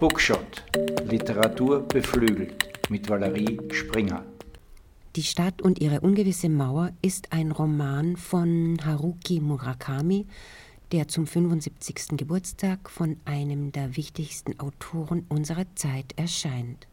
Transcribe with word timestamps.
Bookshot. 0.00 0.64
Literatur 1.10 1.82
beflügelt 1.82 2.88
mit 2.88 3.10
Valerie 3.10 3.60
Springer. 3.70 4.24
Die 5.14 5.22
Stadt 5.22 5.60
und 5.60 5.78
ihre 5.78 6.00
ungewisse 6.00 6.48
Mauer 6.48 6.92
ist 7.02 7.34
ein 7.34 7.52
Roman 7.52 8.16
von 8.16 8.78
Haruki 8.82 9.40
Murakami, 9.40 10.26
der 10.90 11.08
zum 11.08 11.26
75. 11.26 12.16
Geburtstag 12.16 12.88
von 12.88 13.18
einem 13.26 13.72
der 13.72 13.94
wichtigsten 13.98 14.58
Autoren 14.58 15.26
unserer 15.28 15.66
Zeit 15.74 16.14
erscheint. 16.16 16.88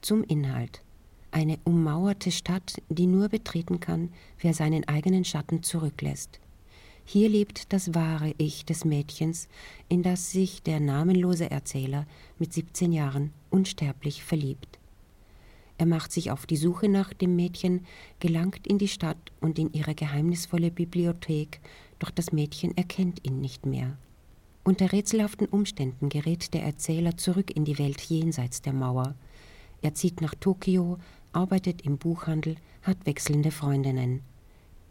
Zum 0.00 0.24
Inhalt. 0.24 0.82
Eine 1.30 1.60
ummauerte 1.62 2.32
Stadt, 2.32 2.82
die 2.88 3.06
nur 3.06 3.28
betreten 3.28 3.78
kann, 3.78 4.10
wer 4.40 4.54
seinen 4.54 4.88
eigenen 4.88 5.24
Schatten 5.24 5.62
zurücklässt. 5.62 6.40
Hier 7.12 7.28
lebt 7.28 7.72
das 7.72 7.92
wahre 7.92 8.36
Ich 8.38 8.64
des 8.64 8.84
Mädchens, 8.84 9.48
in 9.88 10.04
das 10.04 10.30
sich 10.30 10.62
der 10.62 10.78
namenlose 10.78 11.50
Erzähler 11.50 12.06
mit 12.38 12.52
17 12.52 12.92
Jahren 12.92 13.32
unsterblich 13.50 14.22
verliebt. 14.22 14.78
Er 15.76 15.86
macht 15.86 16.12
sich 16.12 16.30
auf 16.30 16.46
die 16.46 16.56
Suche 16.56 16.88
nach 16.88 17.12
dem 17.12 17.34
Mädchen, 17.34 17.84
gelangt 18.20 18.64
in 18.64 18.78
die 18.78 18.86
Stadt 18.86 19.32
und 19.40 19.58
in 19.58 19.72
ihre 19.72 19.96
geheimnisvolle 19.96 20.70
Bibliothek, 20.70 21.60
doch 21.98 22.12
das 22.12 22.30
Mädchen 22.30 22.76
erkennt 22.76 23.26
ihn 23.26 23.40
nicht 23.40 23.66
mehr. 23.66 23.98
Unter 24.62 24.92
rätselhaften 24.92 25.48
Umständen 25.48 26.10
gerät 26.10 26.54
der 26.54 26.62
Erzähler 26.62 27.16
zurück 27.16 27.50
in 27.50 27.64
die 27.64 27.80
Welt 27.80 28.00
jenseits 28.02 28.62
der 28.62 28.72
Mauer. 28.72 29.16
Er 29.82 29.94
zieht 29.94 30.20
nach 30.20 30.36
Tokio, 30.36 30.98
arbeitet 31.32 31.82
im 31.82 31.98
Buchhandel, 31.98 32.54
hat 32.82 33.04
wechselnde 33.04 33.50
Freundinnen. 33.50 34.20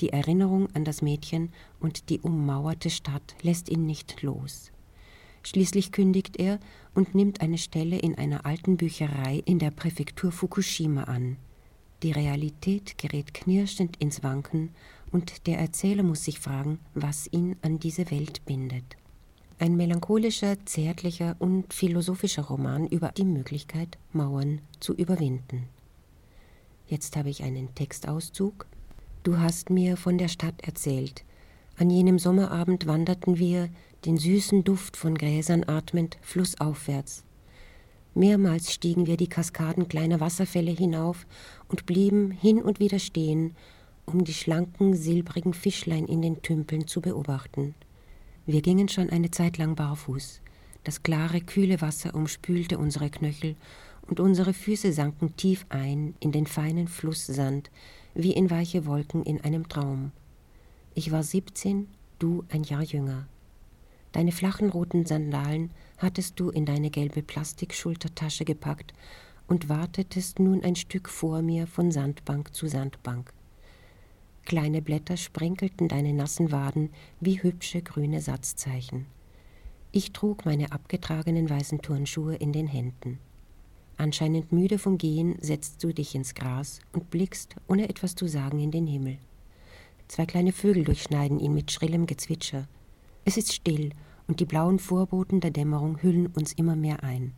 Die 0.00 0.10
Erinnerung 0.10 0.68
an 0.74 0.84
das 0.84 1.02
Mädchen 1.02 1.50
und 1.80 2.08
die 2.08 2.20
ummauerte 2.20 2.90
Stadt 2.90 3.34
lässt 3.42 3.68
ihn 3.68 3.86
nicht 3.86 4.22
los. 4.22 4.70
Schließlich 5.42 5.92
kündigt 5.92 6.38
er 6.38 6.58
und 6.94 7.14
nimmt 7.14 7.40
eine 7.40 7.58
Stelle 7.58 7.98
in 7.98 8.16
einer 8.16 8.44
alten 8.44 8.76
Bücherei 8.76 9.42
in 9.44 9.58
der 9.58 9.70
Präfektur 9.70 10.30
Fukushima 10.30 11.04
an. 11.04 11.36
Die 12.02 12.12
Realität 12.12 12.98
gerät 12.98 13.34
knirschend 13.34 13.96
ins 13.96 14.22
Wanken 14.22 14.70
und 15.10 15.46
der 15.46 15.58
Erzähler 15.58 16.02
muss 16.02 16.24
sich 16.24 16.38
fragen, 16.38 16.78
was 16.94 17.28
ihn 17.32 17.56
an 17.62 17.78
diese 17.78 18.10
Welt 18.10 18.44
bindet. 18.44 18.96
Ein 19.58 19.76
melancholischer, 19.76 20.64
zärtlicher 20.66 21.34
und 21.40 21.74
philosophischer 21.74 22.42
Roman 22.42 22.86
über 22.86 23.08
die 23.08 23.24
Möglichkeit, 23.24 23.98
Mauern 24.12 24.60
zu 24.78 24.94
überwinden. 24.94 25.64
Jetzt 26.86 27.16
habe 27.16 27.30
ich 27.30 27.42
einen 27.42 27.74
Textauszug. 27.74 28.66
Du 29.28 29.38
hast 29.38 29.68
mir 29.68 29.98
von 29.98 30.16
der 30.16 30.28
Stadt 30.28 30.54
erzählt. 30.62 31.22
An 31.76 31.90
jenem 31.90 32.18
Sommerabend 32.18 32.86
wanderten 32.86 33.38
wir 33.38 33.68
den 34.06 34.16
süßen 34.16 34.64
Duft 34.64 34.96
von 34.96 35.18
Gräsern 35.18 35.64
atmend 35.64 36.16
flussaufwärts. 36.22 37.24
Mehrmals 38.14 38.72
stiegen 38.72 39.06
wir 39.06 39.18
die 39.18 39.28
Kaskaden 39.28 39.86
kleiner 39.86 40.20
Wasserfälle 40.20 40.70
hinauf 40.70 41.26
und 41.68 41.84
blieben 41.84 42.30
hin 42.30 42.62
und 42.62 42.80
wieder 42.80 42.98
stehen, 42.98 43.54
um 44.06 44.24
die 44.24 44.32
schlanken, 44.32 44.94
silbrigen 44.94 45.52
Fischlein 45.52 46.06
in 46.06 46.22
den 46.22 46.40
Tümpeln 46.40 46.86
zu 46.86 47.02
beobachten. 47.02 47.74
Wir 48.46 48.62
gingen 48.62 48.88
schon 48.88 49.10
eine 49.10 49.30
Zeit 49.30 49.58
lang 49.58 49.74
barfuß. 49.74 50.40
Das 50.84 51.02
klare, 51.02 51.42
kühle 51.42 51.82
Wasser 51.82 52.14
umspülte 52.14 52.78
unsere 52.78 53.10
Knöchel 53.10 53.56
und 54.08 54.20
unsere 54.20 54.52
Füße 54.52 54.92
sanken 54.92 55.36
tief 55.36 55.66
ein 55.68 56.14
in 56.18 56.32
den 56.32 56.46
feinen 56.46 56.88
Flusssand, 56.88 57.70
wie 58.14 58.32
in 58.32 58.50
weiche 58.50 58.86
Wolken 58.86 59.22
in 59.22 59.42
einem 59.42 59.68
Traum. 59.68 60.12
Ich 60.94 61.12
war 61.12 61.22
siebzehn, 61.22 61.86
du 62.18 62.44
ein 62.48 62.64
Jahr 62.64 62.82
jünger. 62.82 63.28
Deine 64.12 64.32
flachen 64.32 64.70
roten 64.70 65.06
Sandalen 65.06 65.70
hattest 65.98 66.40
du 66.40 66.50
in 66.50 66.64
deine 66.64 66.90
gelbe 66.90 67.22
Plastikschultertasche 67.22 68.44
gepackt 68.44 68.94
und 69.46 69.68
wartetest 69.68 70.40
nun 70.40 70.64
ein 70.64 70.76
Stück 70.76 71.08
vor 71.08 71.42
mir 71.42 71.66
von 71.66 71.92
Sandbank 71.92 72.54
zu 72.54 72.66
Sandbank. 72.66 73.32
Kleine 74.46 74.80
Blätter 74.80 75.18
sprenkelten 75.18 75.88
deine 75.88 76.14
nassen 76.14 76.50
Waden 76.50 76.90
wie 77.20 77.42
hübsche 77.42 77.82
grüne 77.82 78.22
Satzzeichen. 78.22 79.06
Ich 79.92 80.12
trug 80.12 80.46
meine 80.46 80.72
abgetragenen 80.72 81.48
weißen 81.48 81.82
Turnschuhe 81.82 82.34
in 82.34 82.52
den 82.52 82.66
Händen. 82.66 83.18
Anscheinend 83.98 84.52
müde 84.52 84.78
vom 84.78 84.96
Gehen 84.96 85.34
setzt 85.40 85.82
du 85.82 85.92
dich 85.92 86.14
ins 86.14 86.36
Gras 86.36 86.78
und 86.92 87.10
blickst, 87.10 87.56
ohne 87.66 87.88
etwas 87.88 88.14
zu 88.14 88.28
sagen, 88.28 88.60
in 88.60 88.70
den 88.70 88.86
Himmel. 88.86 89.18
Zwei 90.06 90.24
kleine 90.24 90.52
Vögel 90.52 90.84
durchschneiden 90.84 91.40
ihn 91.40 91.52
mit 91.52 91.72
schrillem 91.72 92.06
Gezwitscher. 92.06 92.68
Es 93.24 93.36
ist 93.36 93.52
still 93.52 93.90
und 94.28 94.38
die 94.38 94.44
blauen 94.44 94.78
Vorboten 94.78 95.40
der 95.40 95.50
Dämmerung 95.50 96.00
hüllen 96.00 96.28
uns 96.28 96.52
immer 96.52 96.76
mehr 96.76 97.02
ein. 97.02 97.32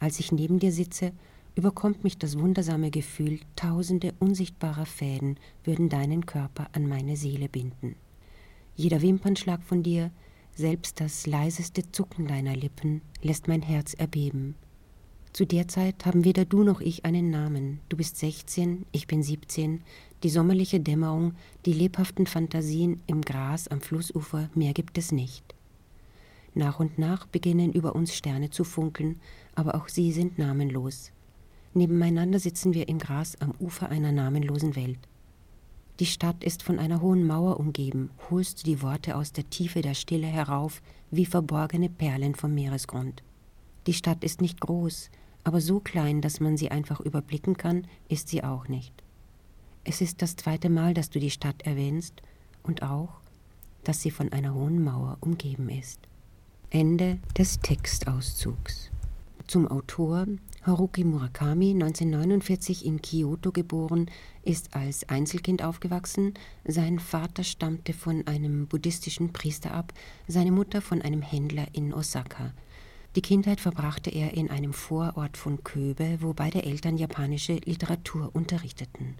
Als 0.00 0.20
ich 0.20 0.32
neben 0.32 0.58
dir 0.58 0.70
sitze, 0.70 1.12
überkommt 1.54 2.04
mich 2.04 2.18
das 2.18 2.38
wundersame 2.38 2.90
Gefühl, 2.90 3.40
tausende 3.56 4.12
unsichtbarer 4.18 4.84
Fäden 4.86 5.38
würden 5.64 5.88
deinen 5.88 6.26
Körper 6.26 6.68
an 6.72 6.86
meine 6.86 7.16
Seele 7.16 7.48
binden. 7.48 7.96
Jeder 8.76 9.00
Wimpernschlag 9.00 9.62
von 9.62 9.82
dir, 9.82 10.10
selbst 10.54 11.00
das 11.00 11.26
leiseste 11.26 11.90
Zucken 11.90 12.28
deiner 12.28 12.54
Lippen, 12.54 13.00
lässt 13.22 13.48
mein 13.48 13.62
Herz 13.62 13.94
erbeben. 13.94 14.56
Zu 15.34 15.44
der 15.46 15.66
Zeit 15.66 16.06
haben 16.06 16.24
weder 16.24 16.44
du 16.44 16.62
noch 16.62 16.80
ich 16.80 17.04
einen 17.04 17.28
Namen. 17.28 17.80
Du 17.88 17.96
bist 17.96 18.18
16, 18.18 18.86
ich 18.92 19.08
bin 19.08 19.20
17, 19.20 19.82
die 20.22 20.28
sommerliche 20.28 20.78
Dämmerung, 20.78 21.34
die 21.66 21.72
lebhaften 21.72 22.28
Fantasien 22.28 23.02
im 23.08 23.20
Gras 23.20 23.66
am 23.66 23.80
Flussufer, 23.80 24.48
mehr 24.54 24.72
gibt 24.72 24.96
es 24.96 25.10
nicht. 25.10 25.42
Nach 26.54 26.78
und 26.78 27.00
nach 27.00 27.26
beginnen 27.26 27.72
über 27.72 27.96
uns 27.96 28.14
Sterne 28.14 28.50
zu 28.50 28.62
funkeln, 28.62 29.18
aber 29.56 29.74
auch 29.74 29.88
sie 29.88 30.12
sind 30.12 30.38
namenlos. 30.38 31.10
Nebeneinander 31.72 32.38
sitzen 32.38 32.72
wir 32.72 32.88
im 32.88 33.00
Gras 33.00 33.34
am 33.40 33.54
Ufer 33.58 33.88
einer 33.88 34.12
namenlosen 34.12 34.76
Welt. 34.76 35.00
Die 35.98 36.06
Stadt 36.06 36.44
ist 36.44 36.62
von 36.62 36.78
einer 36.78 37.00
hohen 37.00 37.26
Mauer 37.26 37.58
umgeben, 37.58 38.10
holst 38.30 38.60
du 38.60 38.70
die 38.70 38.82
Worte 38.82 39.16
aus 39.16 39.32
der 39.32 39.50
Tiefe 39.50 39.82
der 39.82 39.94
Stille 39.94 40.28
herauf, 40.28 40.80
wie 41.10 41.26
verborgene 41.26 41.88
Perlen 41.88 42.36
vom 42.36 42.54
Meeresgrund. 42.54 43.24
Die 43.86 43.92
Stadt 43.92 44.24
ist 44.24 44.40
nicht 44.40 44.60
groß, 44.60 45.10
aber 45.44 45.60
so 45.60 45.80
klein, 45.80 46.20
dass 46.20 46.40
man 46.40 46.56
sie 46.56 46.70
einfach 46.70 47.00
überblicken 47.00 47.56
kann, 47.56 47.86
ist 48.08 48.28
sie 48.28 48.42
auch 48.42 48.68
nicht. 48.68 48.92
Es 49.84 50.00
ist 50.00 50.22
das 50.22 50.36
zweite 50.36 50.70
Mal, 50.70 50.94
dass 50.94 51.10
du 51.10 51.20
die 51.20 51.30
Stadt 51.30 51.62
erwähnst 51.62 52.22
und 52.62 52.82
auch, 52.82 53.20
dass 53.84 54.00
sie 54.00 54.10
von 54.10 54.32
einer 54.32 54.54
hohen 54.54 54.82
Mauer 54.82 55.18
umgeben 55.20 55.68
ist. 55.68 56.00
Ende 56.70 57.18
des 57.36 57.60
Textauszugs. 57.60 58.90
Zum 59.46 59.68
Autor 59.68 60.26
Haruki 60.62 61.04
Murakami, 61.04 61.72
1949 61.72 62.86
in 62.86 63.02
Kyoto 63.02 63.52
geboren, 63.52 64.10
ist 64.42 64.74
als 64.74 65.06
Einzelkind 65.10 65.62
aufgewachsen. 65.62 66.32
Sein 66.64 66.98
Vater 66.98 67.44
stammte 67.44 67.92
von 67.92 68.26
einem 68.26 68.66
buddhistischen 68.66 69.34
Priester 69.34 69.74
ab, 69.74 69.92
seine 70.26 70.52
Mutter 70.52 70.80
von 70.80 71.02
einem 71.02 71.20
Händler 71.20 71.66
in 71.72 71.92
Osaka. 71.92 72.54
Die 73.16 73.22
Kindheit 73.22 73.60
verbrachte 73.60 74.10
er 74.10 74.34
in 74.34 74.50
einem 74.50 74.72
Vorort 74.72 75.36
von 75.36 75.62
Köbe, 75.62 76.18
wo 76.20 76.32
beide 76.32 76.64
Eltern 76.64 76.96
japanische 76.96 77.54
Literatur 77.64 78.30
unterrichteten. 78.32 79.14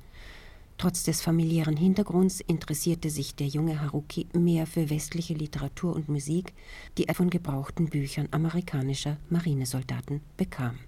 Trotz 0.79 1.05
des 1.05 1.21
familiären 1.21 1.77
Hintergrunds 1.77 2.41
interessierte 2.41 3.09
sich 3.09 3.37
der 3.37 3.47
junge 3.47 3.81
Haruki 3.81 4.27
mehr 4.33 4.67
für 4.67 4.91
westliche 4.91 5.35
Literatur 5.35 5.95
und 5.95 6.09
Musik, 6.09 6.53
die 6.99 7.07
er 7.07 7.15
von 7.15 7.31
gebrauchten 7.31 7.89
Büchern 7.89 8.27
amerikanischer 8.33 9.17
Marinesoldaten 9.31 10.23
bekam. 10.37 10.81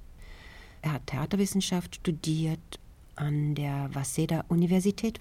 Er 0.83 0.95
hat 0.95 1.07
Theaterwissenschaft 1.07 1.97
studiert 1.97 2.81
an 3.15 3.55
der 3.55 3.89
Waseda-Universität. 3.95 5.21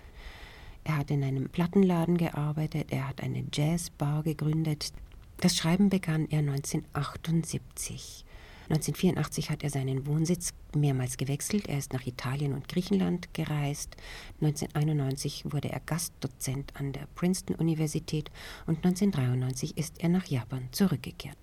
Er 0.83 0.97
hat 0.97 1.11
in 1.11 1.23
einem 1.23 1.49
Plattenladen 1.49 2.17
gearbeitet, 2.17 2.87
er 2.89 3.07
hat 3.07 3.21
eine 3.21 3.43
Jazzbar 3.53 4.23
gegründet. 4.23 4.91
Das 5.39 5.55
Schreiben 5.55 5.89
begann 5.89 6.27
er 6.29 6.39
1978. 6.39 8.25
1984 8.69 9.51
hat 9.51 9.63
er 9.63 9.69
seinen 9.69 10.07
Wohnsitz 10.07 10.53
mehrmals 10.75 11.17
gewechselt. 11.17 11.67
Er 11.67 11.77
ist 11.77 11.93
nach 11.93 12.07
Italien 12.07 12.53
und 12.53 12.67
Griechenland 12.67 13.31
gereist. 13.33 13.95
1991 14.41 15.45
wurde 15.51 15.69
er 15.69 15.81
Gastdozent 15.81 16.73
an 16.75 16.91
der 16.91 17.07
Princeton-Universität 17.13 18.31
und 18.65 18.77
1993 18.77 19.77
ist 19.77 20.01
er 20.01 20.09
nach 20.09 20.25
Japan 20.25 20.67
zurückgekehrt. 20.71 21.37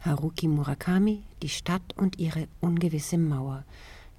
Haruki 0.00 0.46
Murakami, 0.46 1.24
Die 1.42 1.48
Stadt 1.48 1.94
und 1.96 2.20
ihre 2.20 2.46
ungewisse 2.60 3.18
Mauer. 3.18 3.64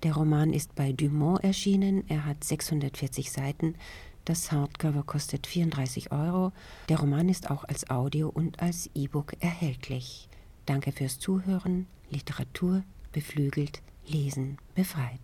Der 0.03 0.13
Roman 0.13 0.51
ist 0.51 0.75
bei 0.75 0.91
Dumont 0.91 1.43
erschienen. 1.43 2.03
Er 2.09 2.25
hat 2.25 2.43
640 2.43 3.31
Seiten. 3.31 3.75
Das 4.25 4.51
Hardcover 4.51 5.03
kostet 5.03 5.47
34 5.47 6.11
Euro. 6.11 6.51
Der 6.87 6.99
Roman 6.99 7.29
ist 7.29 7.49
auch 7.49 7.63
als 7.63 7.89
Audio 7.89 8.29
und 8.29 8.59
als 8.59 8.89
E-Book 8.93 9.33
erhältlich. 9.39 10.29
Danke 10.65 10.91
fürs 10.91 11.19
Zuhören. 11.19 11.87
Literatur 12.09 12.83
beflügelt, 13.11 13.81
Lesen 14.05 14.57
befreit. 14.75 15.19